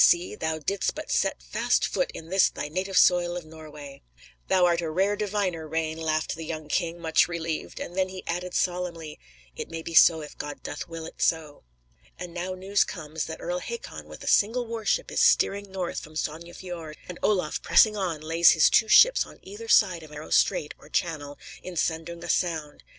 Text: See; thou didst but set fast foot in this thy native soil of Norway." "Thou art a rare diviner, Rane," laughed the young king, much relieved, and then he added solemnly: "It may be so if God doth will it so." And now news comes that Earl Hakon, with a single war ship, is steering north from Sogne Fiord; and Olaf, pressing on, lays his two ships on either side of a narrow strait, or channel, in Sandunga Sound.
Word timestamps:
See; 0.03 0.33
thou 0.33 0.57
didst 0.57 0.95
but 0.95 1.11
set 1.11 1.43
fast 1.43 1.85
foot 1.85 2.09
in 2.15 2.29
this 2.29 2.49
thy 2.49 2.69
native 2.69 2.97
soil 2.97 3.37
of 3.37 3.45
Norway." 3.45 4.01
"Thou 4.47 4.65
art 4.65 4.81
a 4.81 4.89
rare 4.89 5.15
diviner, 5.15 5.67
Rane," 5.67 5.99
laughed 5.99 6.33
the 6.33 6.43
young 6.43 6.67
king, 6.67 6.99
much 6.99 7.27
relieved, 7.27 7.79
and 7.79 7.95
then 7.95 8.09
he 8.09 8.25
added 8.25 8.55
solemnly: 8.55 9.19
"It 9.55 9.69
may 9.69 9.83
be 9.83 9.93
so 9.93 10.21
if 10.23 10.35
God 10.39 10.63
doth 10.63 10.87
will 10.87 11.05
it 11.05 11.21
so." 11.21 11.65
And 12.17 12.33
now 12.33 12.55
news 12.55 12.83
comes 12.83 13.25
that 13.25 13.41
Earl 13.43 13.59
Hakon, 13.59 14.07
with 14.07 14.23
a 14.23 14.27
single 14.27 14.65
war 14.65 14.85
ship, 14.85 15.11
is 15.11 15.19
steering 15.21 15.71
north 15.71 15.99
from 15.99 16.15
Sogne 16.15 16.51
Fiord; 16.51 16.97
and 17.07 17.19
Olaf, 17.21 17.61
pressing 17.61 17.95
on, 17.95 18.21
lays 18.21 18.53
his 18.53 18.71
two 18.71 18.87
ships 18.87 19.27
on 19.27 19.37
either 19.43 19.67
side 19.67 20.01
of 20.01 20.09
a 20.09 20.15
narrow 20.15 20.31
strait, 20.31 20.73
or 20.79 20.89
channel, 20.89 21.37
in 21.61 21.75
Sandunga 21.75 22.27
Sound. 22.31 22.83